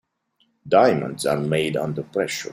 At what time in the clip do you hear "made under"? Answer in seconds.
1.39-2.01